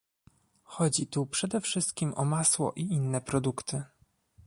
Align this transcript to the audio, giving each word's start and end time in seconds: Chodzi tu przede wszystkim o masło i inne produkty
Chodzi 0.63 1.07
tu 1.07 1.25
przede 1.25 1.61
wszystkim 1.61 2.13
o 2.15 2.25
masło 2.25 2.73
i 2.75 2.81
inne 2.81 3.21
produkty 3.21 3.83